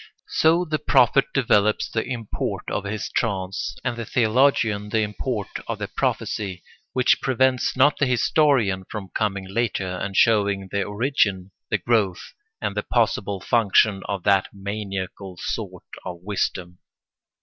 So 0.29 0.65
the 0.65 0.79
prophet 0.79 1.25
develops 1.31 1.87
the 1.87 2.03
import 2.03 2.63
of 2.71 2.85
his 2.85 3.07
trance, 3.11 3.77
and 3.83 3.95
the 3.95 4.03
theologian 4.03 4.89
the 4.89 5.01
import 5.01 5.49
of 5.67 5.77
the 5.77 5.87
prophecy: 5.89 6.63
which 6.93 7.21
prevents 7.21 7.77
not 7.77 7.99
the 7.99 8.07
historian 8.07 8.83
from 8.89 9.09
coming 9.13 9.47
later 9.47 9.97
and 10.01 10.17
showing 10.17 10.69
the 10.71 10.81
origin, 10.85 11.51
the 11.69 11.77
growth, 11.77 12.33
and 12.59 12.75
the 12.75 12.81
possible 12.81 13.41
function 13.41 14.01
of 14.05 14.23
that 14.23 14.47
maniacal 14.51 15.37
sort 15.39 15.83
of 16.03 16.17
wisdom. 16.23 16.79